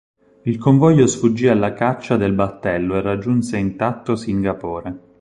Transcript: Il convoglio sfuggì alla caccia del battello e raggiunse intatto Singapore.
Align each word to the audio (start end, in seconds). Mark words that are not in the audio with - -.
Il 0.45 0.57
convoglio 0.57 1.05
sfuggì 1.05 1.47
alla 1.47 1.73
caccia 1.73 2.17
del 2.17 2.33
battello 2.33 2.95
e 2.95 3.01
raggiunse 3.01 3.57
intatto 3.57 4.15
Singapore. 4.15 4.99